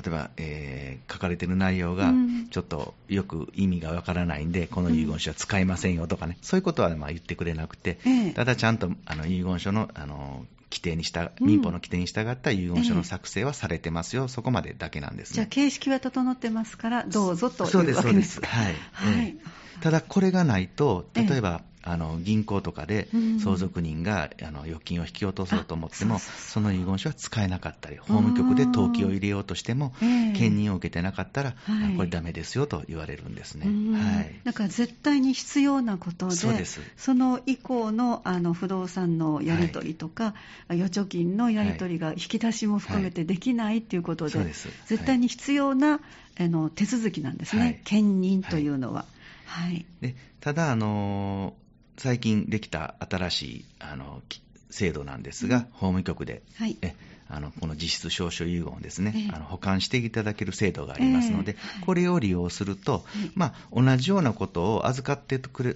[0.02, 2.14] 例えば、えー、書かれてる内容が
[2.50, 18.56] ちょっとよく意味がわからないんで、うん、この遺言書は使えませんよとかね、そういうことはまあ言ってくれなくて、ええ、ただちゃんとあの遺言書のあの規定に従民法の規定に従った遺言書の作成はされてますよ、え、そこまでだけなんです、ね、じゃあ、形式は整ってますから、どうぞというわけですそうです、そうです。
[18.56, 18.76] はい。
[18.94, 19.36] はい、
[19.82, 23.08] ただ、これがないと、例えば、あの銀行とかで
[23.44, 31.56] 相続人が、あの預金を引き落とそうと思っても、その遺言書は使えなかったり、法務局で登記を入れようとしても、兼任を受けてなかったら、
[31.98, 33.66] これダメですよと言われるんですね。
[33.98, 40.36] はい、だから絶対に必要なことで、そその以降のあの不動産のやり取りとか、
[40.68, 46.00] はい、預貯金のやり取りが引き出しも含めてできないっていうことで、はい、絶対に必要な、
[46.40, 49.06] あの手続きなんですね、兼任というのは。
[49.46, 51.54] はい、でただ、あの
[52.02, 54.24] 最近できた新しいあの
[54.72, 56.96] 制度なんですが、うん、法務局で、はい、え
[57.30, 65.76] あのこの実質証書遺言をですね、えー、あの保管していただける制度がありますので、えーはい、これを利用すると、はい、まあ、同じようなことを預かってくれ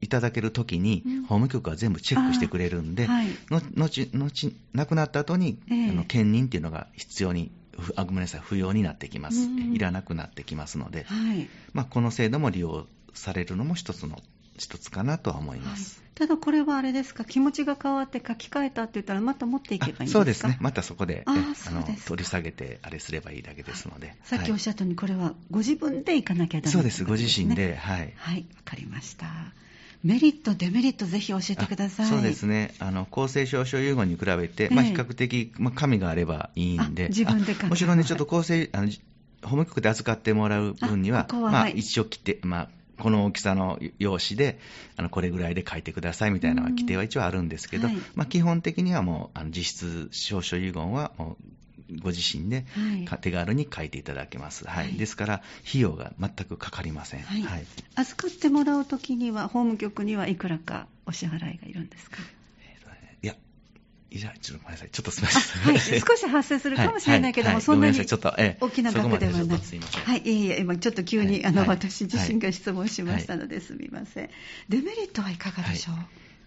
[0.00, 7.50] いただけるときに、法務局は全部チェックしてくれるんで、はい、後後亡くなった後に、えー、あの兼任っていうのが必要に
[7.96, 11.48] あごめんなさい不要になってきます、うん、いらなくなってきますので、はい。
[11.72, 14.20] まあ、この制度も利用されるのも一つの
[14.58, 17.24] 一つかなとは思います、はい、ただこれはあれですか？
[17.24, 20.18] 気持ちが変わって書き換えたって言ったらまた持っていけばいいんですか？
[20.18, 20.58] そうですね。
[20.60, 27.04] またそこであの取り下げてあれすればいいだけですので、はい、さっきおっしゃったようにこれはご自分で行かなきゃダメ、ね、そうです。
[27.04, 27.76] ご自身で。
[27.76, 28.12] はい。
[28.16, 28.46] はい。
[28.56, 29.26] わかりました。
[30.04, 32.06] メリット、デメリット、ぜひ教えてください。
[32.06, 38.92] そうですね、あの公正証書遺言に比べて、えまあ、比較的、まあ、紙があればいいんで、自分でもちろんね、ちょっと公正あの、法
[39.42, 44.58] 務局で扱ってもらう分には、はまあ、一応来て、まあ、この大きさの用紙で、
[44.96, 51.44] あのこれぐらいで書いてくださいみたいな規定は一応あるんですけど、はい、まあ、基本的にはもう、あの実質証書遺言はもう
[52.02, 52.64] ご自身で
[53.20, 55.34] 手軽に書いていただけます、はい、はい、ですから
[55.68, 62.18] 費用が全くかかりません、はい、はい、預かってもらうときには法務局にはいくらかお支払いがいるんですか、
[64.10, 64.90] いや、ちょっとごめんなさい。
[64.90, 65.62] ちょっとすみません。
[65.62, 67.54] はい、少し発生するかもしれないけども、はい。
[67.56, 69.58] はい、そんなに大きな額ではない。
[69.58, 74.30] はい、いえいえ、今ちょっと急に、あの、私自身が質問しましたので、すみません。
[74.68, 75.96] デメリットはいかがでしょう、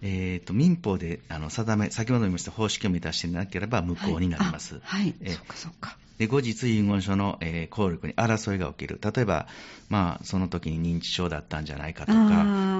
[0.01, 4.79] えーと、民法であの定め、先ほど言いました方式を満たしていなければ無効になります。
[4.83, 5.97] はい、えー、そっかそっか。
[6.19, 9.47] で後日、遺言書の、えー、効力に争いが起きる、例えば、
[9.87, 12.19] まあ、その時に認知症だったんじゃないかとか、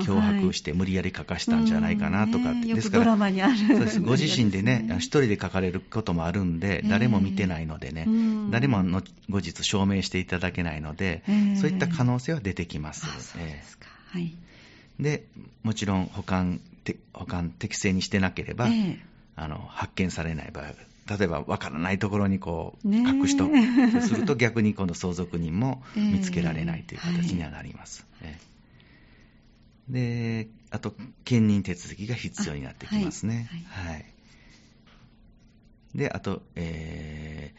[0.03, 3.25] 脅迫して無理やり書かしたんじゃないかなとか、はい、ですから、ご
[4.17, 8.05] 自身でね、一人で書かれることもあるんで、誰も見てないのでね、
[8.51, 11.23] 誰もの後日証明していただけないので、
[11.61, 13.05] そういった可能性は出てきます。
[13.05, 14.35] そうですか、はい、
[14.99, 15.23] で
[15.63, 16.59] もちろん保管
[17.13, 18.99] 保管適正にしてなければ、えー、
[19.35, 28.05] あの発見されない場合例えば分からないところにこう隠しと、そうすると逆に今度相続人も見つけられないという形にはなります。
[28.21, 28.39] えーはい、
[29.93, 30.93] であと
[31.25, 33.49] 兼任手続きが必要になってきますね。
[33.69, 34.05] はい、はい、
[35.95, 37.55] であと、え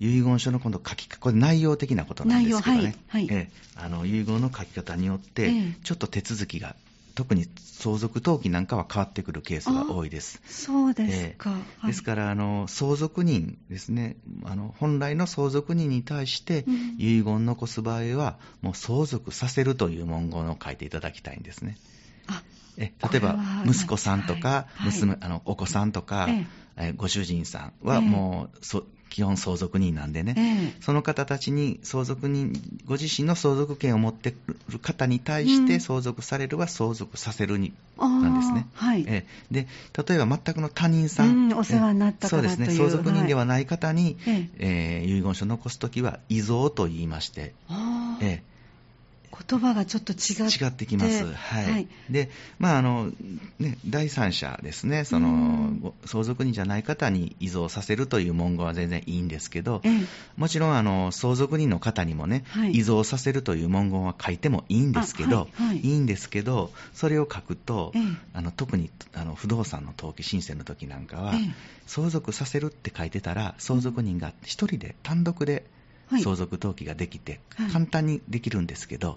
[0.00, 2.96] ー、遺言書の今度書きこれ内容的なことなんですけどね、
[3.28, 5.52] えあの遺言の書き方によって、
[5.84, 6.76] ちょっと手続きが
[7.16, 10.40] 特に相続登記なんかは変わってくるケースが多いです。
[10.46, 11.50] そうですか。
[11.50, 14.16] えーですからあの、相続人ですね。
[14.44, 16.64] あの、本来の相続人に対して
[16.98, 21.78] 遺言を残す場合は、もう相続させるという文言を書いていただきたいんですね。
[22.76, 30.34] え例えば、息子さんとか、娘、はい、あのお子さんとか、ええ、ご主人さんはもう、そ基本相続人なんでね、
[30.76, 32.52] えその方たちに相続人、
[32.84, 34.34] ご自身の相続権を持ってい
[34.68, 38.66] る方に対して相続されるは相続させるに、なんですね。
[38.74, 39.04] はい。
[39.08, 39.66] えで
[40.06, 47.54] 例えば全くの他人さん、うん、お世話になったそうですね、相続人ではない方に、はい、えー、遺言書を残すときは、遺贈と言いまして、
[48.20, 48.55] ええ
[49.48, 53.10] 言葉がちょっと違って違ってきます、はい、はい、でまああの
[53.58, 55.04] ね、第三者ですね。
[55.04, 65.96] その、相続人じゃない方に遺贈させるという文言は全然いいんですけど、ええ、もちろんあの相続人の方にもね、はい、遺贈させるという文言は書いてもいいんですけど、はい、い。
[65.96, 67.98] いんですけど、それを書くと、え、
[68.34, 71.34] あの特にあの不動産の登記申請の時なんかは、
[71.86, 75.64] 相続させるって書いてたら、相続人が1人で単独で
[76.10, 79.14] 相続登記ができて、はい、簡単にできるんですけど、は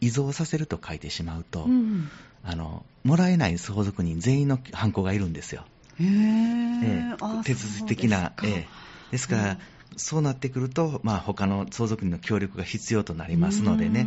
[0.00, 2.08] い、遺贈させると書いてしまうと、うん、
[2.42, 5.64] あのもらえない相続人全員のハンコがいるんですよ。
[6.00, 7.14] へえ。
[7.44, 8.32] 手続き的な。
[8.40, 8.66] ですえ。
[9.10, 9.58] ー、ですから、うん。
[9.96, 14.06] そうなってくると、まあ、他の相続人の協力が必要となりますのでね、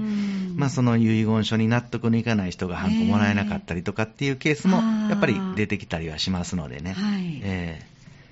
[0.56, 4.78] まあ、その遺言書に納得のいかない人がハンコもらえなかったりとかっていうケースも
[5.10, 6.94] やっぱり出てきたりはしますのでね。
[6.94, 7.82] はい、え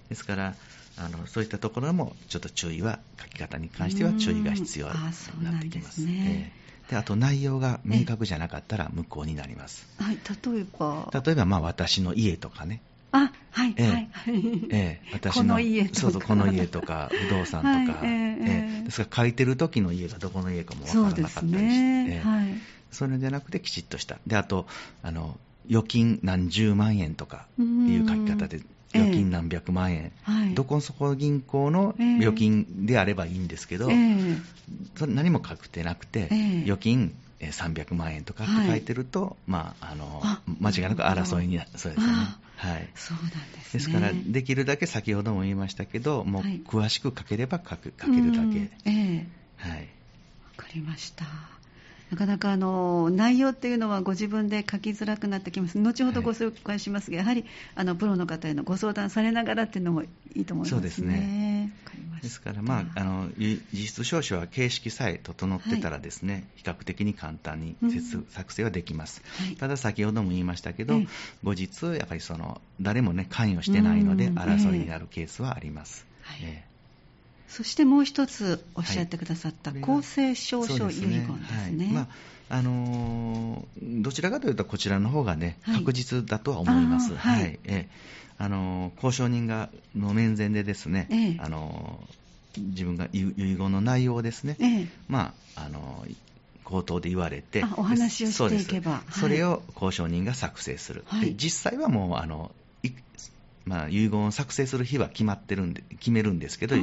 [0.07, 0.55] ー、ですから
[0.97, 4.93] あのそういったところもちょっと注意は書き方に関しては注意が必要に
[5.43, 6.05] なってきます。
[6.89, 9.87] であと内容が明確じゃなかったら無効になります。
[9.99, 11.11] はい、例えば。
[11.25, 12.81] 例えばまあ私の家とかね。
[13.11, 14.07] あはい、えー、はい、
[14.69, 15.99] えー、私のこの家とか。
[15.99, 22.21] そうそうこの家とか不動産とか、はい、えー、えー、ですから書いてる時の家がどこの家かもわからなかったりして、ね。
[22.21, 24.19] えー、はい、それじゃなくてきちっとした。
[24.27, 24.67] であと
[25.01, 28.61] あの預金何十万円とかいう書き方で
[28.95, 34.41] 預金何百万円、えーはい、どこそこ銀行の預金であればいいんですけど、えー、
[34.95, 40.21] それ何も書くてなくて、えー、預金300万円とかって書いてると、はい、まあ、あの
[40.61, 42.13] 間違いなく争いになそうですね。
[42.57, 48.71] はい、そうなんです、ね、ですから、できるだけ先ほども言いましたけど、もう詳しく書ければ書く書けるだけ。
[48.85, 49.27] ええ。
[49.57, 49.79] はい。
[49.81, 51.54] わかりました。
[52.15, 60.75] なかなかあの内容っていうのはご自分で書きづらくなってきます、後ほどご紹介しますが、はい、やはりあのプロの方へのご相談されながらっていうのもいいと思いますね。
[60.75, 61.73] そうですね。
[62.21, 67.75] ですから、まあ、あの実質証書は形式さえ整ってたらですね、はい、比較的に簡単に
[68.29, 71.01] 作成はできます、はい、ただ先ほども言いましたけど、
[71.43, 76.07] 後日やっぱりその誰もね関与してないので争いになるケースはあります、
[76.41, 76.74] えー
[77.47, 81.89] そしてもう一つおっしゃってくださった、公正証書遺言ですね。
[81.93, 82.07] まあ
[82.47, 87.15] あのー、どちらかというとこちらの方がね、確実だとは思います。
[87.15, 87.87] はい、え
[88.37, 91.99] あの交渉人がの面前でですね、ええ、あの
[92.57, 96.05] 自分が遺言の内容をですね、え、まああの
[96.63, 99.03] 口頭で言われてお話をしていけば。
[99.11, 102.51] そそれを交渉人が作成する、はい、実際はもうあの
[103.65, 106.81] まあ、遺言を作成する日は決まってるんで決めるんですけど、は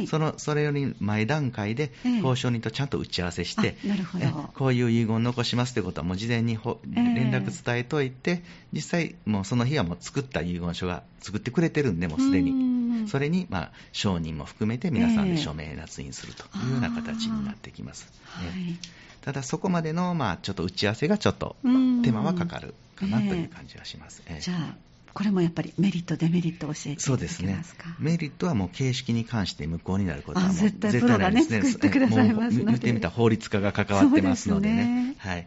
[0.00, 6.58] い、そのそれより前段階で交渉人とちゃんと打ち合わせして、ええ、こういう遺言を残しますということはもう事前に
[6.94, 8.42] 連絡伝えといて、
[8.72, 12.78] 実際もうその日はもう作った遺言書が作ってくれてるんでもうすでに。
[13.06, 18.06] それに、まあ、証人も含めて皆さんで署名捺印するというような形になってきます。
[19.22, 21.56] ただそこまでの、まあ、ちょっと打ち合わせがちょっと
[22.02, 24.22] 手間はかかるかなという感じはします。
[24.40, 24.76] じゃあ
[25.18, 27.42] これもやっぱりメリット、デメリットを教えていただけますか？
[27.42, 34.68] そうですね、メリットはもう形式に関して無効になることはもう絶対プロがね、作ってくださいますので、言ってみたら法律家が関わってますので。
[34.68, 35.16] ね。
[35.18, 35.46] はい、はい。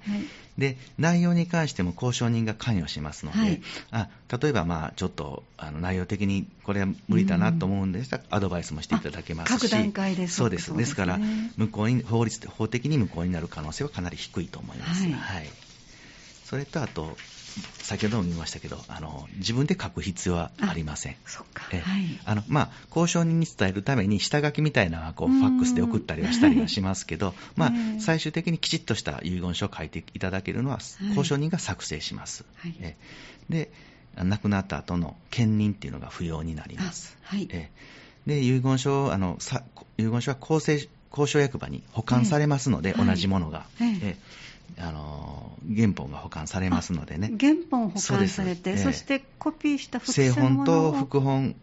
[0.57, 4.10] で内容に関しても交渉人が関与しますので、はい、あ
[4.41, 11.17] 例えば、まあ、ちょっとあの内容的にこれは無理だなと思うんでしたら、うん、アドバイスもしていただけますし、各段階でそうです、ですから
[11.55, 15.03] 無効に法律法的に無効になる可能性はかなり低いと思います。
[15.03, 15.49] はい、はい、
[16.43, 17.15] それとあと
[17.81, 21.15] 先ほども言いましたけどあの自分で書く必要はありません。
[21.25, 21.67] そか。
[21.71, 32.45] え、はい、あのまあ、交渉人に伝えるために下書きみたいなのはこうファックスで送ったりはしたりはしますけど、 まあ、最終的にきちっとした遺言書を書いていただけるのは交渉人が作成します。
[32.57, 32.95] はい、え
[33.49, 33.71] で
[34.15, 37.17] 亡くなった後の兼任っていうのが不要になります。
[37.23, 37.69] はい、え
[38.25, 39.63] で遺言書あのさ
[39.97, 43.65] 遺言書は公正交渉役場に保管されますので、同じものが。
[43.81, 44.17] え
[44.79, 47.31] あの原本が保管されますのでね。
[47.39, 51.55] 原本保管されて、そ,、えー、そしてコピーした複製本と副本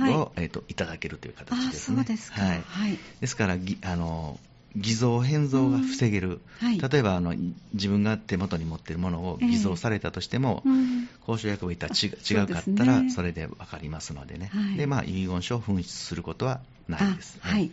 [0.00, 1.96] を、はい、えーと、いただけるという形ですね。
[1.98, 2.40] そうですか。
[2.40, 2.62] はい。
[2.66, 4.38] はい、ですからあの
[4.76, 7.34] 偽造、変造が防げる、はい、例えばあの
[7.74, 12.08] 自分が手元に持っているものを偽造されたとしても、えーうん、交渉役場いたら違
[12.42, 17.70] うかったら、それで分かりますのでね、はい、でまあ、遺言書を紛失することはないです、ね、はい、はい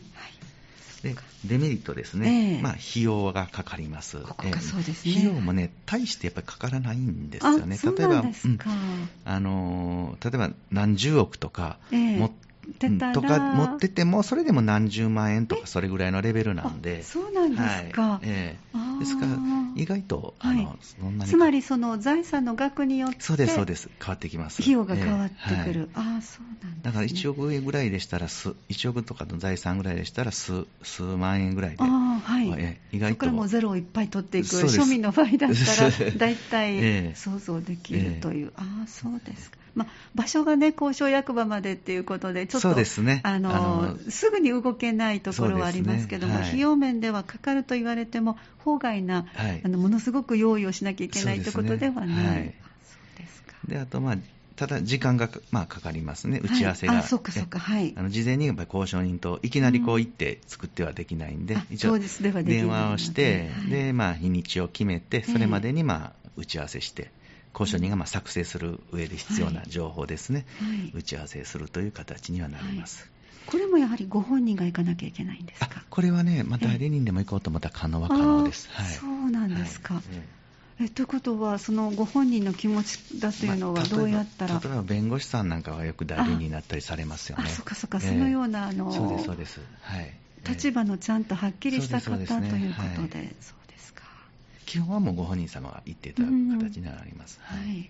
[1.03, 8.59] でデメリットですね、えー、まあ、費用がかかります、ここそうですね、費用もね、大してやっぱりかからないんですよね、例えば、うん、
[9.25, 12.31] あの例えば何十億とか持っ
[12.71, 18.19] てとか持ってても、それでも何十万円とか、それぐらいのレベルなんで、そうなんですか、はい。
[18.23, 19.37] えー、ですから、
[19.75, 21.31] 意外と、あの、はい、そんなに。
[21.31, 24.61] つまり、その財産の額によって、そうです、そうです、変わってきます。
[24.61, 32.49] 費用が変わってくる、えーはい、ああ、そうなん、ね、だから1億円ぐらいでしたら、1億とかの財産ぐらいでしたら数、数万円ぐらいで、あはい。
[32.57, 33.17] えー、意外と。
[33.19, 39.60] からもうゼロをいっぱい取っていく、庶民の場合だったら、 大体想像できるという、えー、ああ、そうですか。
[39.75, 46.39] まあ、場所がね、交渉役場までっていうことで、ちょっと、ね、あのすぐに動けないところはありますけども、ね。
[46.41, 52.53] はい、費用面ではかかると言われても、法外な、はい、あのものすごく用意をしなきゃいけないということではない。
[53.67, 54.17] であと、まあ、
[54.55, 67.11] ただ時間が、まあ、かかりますね、打ち合わせが、はい、あそうかそうか、はい、あの事前にやっぱり交渉人といきなりこう行って作ってはできないんで、うん、一応電話をして、はい、でまあ、日にちを決めて、それまでに、まあ、打ち合わせして、
[67.53, 73.09] 交渉人がまあ作成する上で必要な情報ですね、はいはい、打ち合わせするという形にはなります。
[73.47, 75.83] これもやはりご本人が行かなきゃいけないんですか？
[75.89, 78.69] これはね、まあ、代理人でも行こうと思ったら可能は可能です。
[78.71, 80.01] はい、そうなんですか。
[80.79, 87.43] えということは、そのご本人の気持ちだというのは、どうやったら、まあ、例えば弁護士さんなんかはよく代理人になったりされますよね。
[87.45, 89.59] あそっかそっか、そのような、あのそうです、そうです。
[89.81, 90.11] はい。
[90.47, 93.60] 立場のちゃんとはっきりした方、ということで、そう。
[94.71, 97.41] 基本はもうご本人様が言っていただく形になります。
[97.43, 97.89] はい。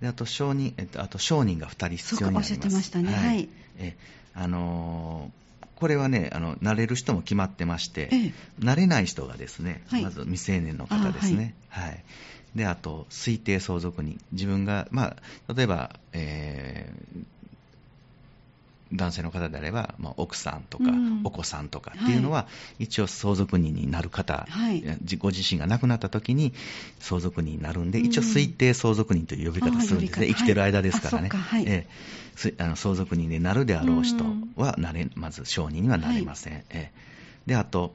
[0.00, 2.52] であと証人、えっと、あと証人が2人必要になります。
[2.54, 3.12] おっしゃってましたね。
[3.12, 3.48] はい。
[3.78, 3.96] え
[4.34, 11.54] あのー、これはね、あの慣れる人も決まってまして、ええ、慣れない人がですね、はい、まず未成年の方ですね。
[11.68, 12.04] はい、はい、
[12.56, 14.20] で、あと、推定相続人。
[14.32, 15.14] 自分が、ま
[15.46, 17.24] あ、例えば、えー、
[18.92, 24.84] 男性の方であれば、まあ、奥さんとか、うん、お子さんとかっていうのは、はい、一応相続人になる方、はい、
[25.18, 26.52] ご自身が亡くなった時に
[27.00, 31.86] 相続人になるんで、うん、一応推定相続人という呼び方するんですね、生きてる間ですからね、はい、え
[32.58, 34.24] あの相続人になるであろう人
[34.56, 36.64] はなれ、まず証人にはなれません。
[36.70, 36.90] え。
[37.46, 37.94] であと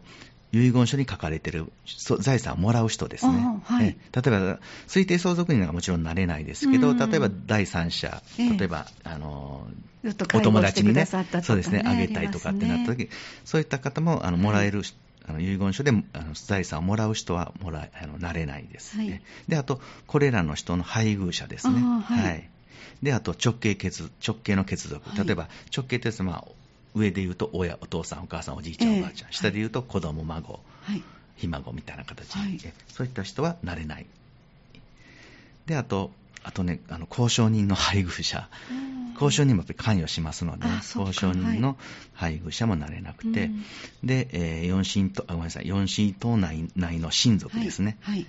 [0.52, 1.72] 遺言書に書かれている
[2.20, 9.68] 財産をもらう人ですね、はい、例えば推定相続人はもちろんなれないですけど、例えば第三者、例えばあの
[10.34, 13.10] お友達にね、そうですね、あげたいとかってなった時、
[13.44, 14.84] そういった方もあのもらえる、
[15.28, 22.50] あの遺言書であの財産をもらう人はもらあのなれないですね、はい、であと、これらの人の配偶者ですね、はい、はい、
[23.04, 26.46] であと直系血直系の血族、例えば直系ってまあ
[26.98, 30.60] 上で言うと親、お父さん、お母さん、おじいちゃん、おばあちゃん、下で言うと子供、孫、
[31.36, 34.06] ひ孫みたいな形で、そういった人はなれない。
[35.66, 36.12] であと
[36.44, 38.48] あとね、あの交渉人の配偶者、
[39.16, 41.76] 交渉人も関与しますので、交渉人の
[42.14, 43.52] 配偶者もなれなくて、はい、
[44.04, 47.98] で、えー、四親と、あ、ごめんなさい、四親等内内の親族ですね。
[48.02, 48.26] はい、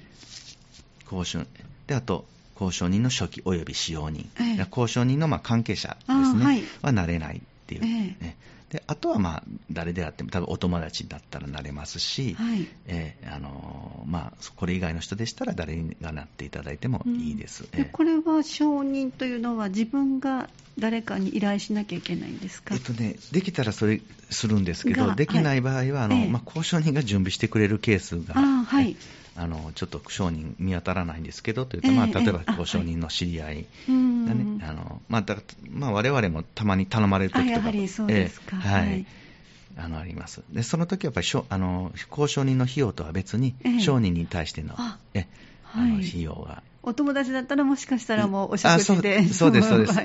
[1.05, 1.47] 交渉。
[1.87, 8.35] で、あと、交渉人の初期及び使用人、えー、交渉人のまあ関係者ですね、はい、はなれないっていう、ね、え。
[8.45, 12.69] ーであとはまあ誰であっても多分お友達だったらなれますし、はい。
[12.87, 20.49] えーあのまあ、これ以外の人でしたら誰がなっていただいてもいいです、うん、これは承認というのは自分が
[20.79, 24.01] 誰かに依頼しなきゃいけないんですか、えっとね、できたらそれ
[24.31, 28.97] するんですけどできない場合はあの、まあ、交渉人が準備してくれるケースが、はい、
[29.39, 33.95] あのちょっと証人見当たらないんですけどというと、まあ、例えば交渉人の知り合いが
[34.35, 35.37] ね、あのまあだ
[35.71, 37.71] まあ、我々もたまに頼まれるときとか、
[38.09, 39.07] えはい、
[39.77, 40.43] あのあります。
[40.51, 44.75] でその時はやっぱりあの交渉人の費用とは別に、商人に対しての,、
[45.15, 45.27] え
[45.73, 46.63] あの費用が。
[46.83, 49.99] お友達だったらもしかしたらもうお食事でそうですそうです、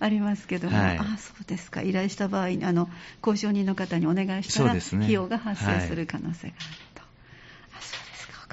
[0.00, 1.82] ありますけども、はい、あそうですか。
[1.82, 2.88] 依頼した場合にあの
[3.24, 6.93] 交渉人の方にお願いしたら、ね、費用が発生する可能性がある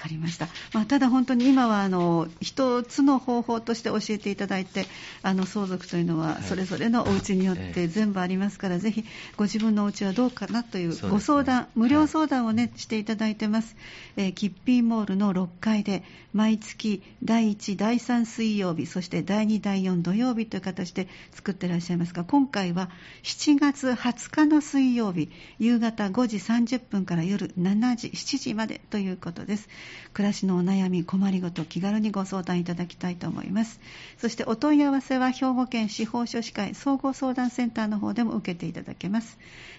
[0.01, 4.87] かりました、まあ、ただ本当に今はあの一つの方法として教えていただいて
[5.21, 9.03] あの相続というのはそれぞれのお家によって全部ありますから、ぜひ
[9.37, 13.75] ご自分のお家はどうかなというご相談、ね、無料相談をね、はい、していただいてます、
[14.17, 22.89] えー、キッピーモールの6階で毎月第1、第3水曜日そして第2、第4土曜日という形で作ってらっしゃいますが今回は
[23.23, 25.29] 7月20日の水曜日
[25.59, 29.69] 夕方5時30分から夜7時、7時までということです。
[30.13, 33.79] 暮らしのお悩み困りごと気軽にご相談いただきたいと思います。
[34.17, 39.37] そしてお問い合わせは兵庫県司法書士会総合相談センターの方でも受けていただけます。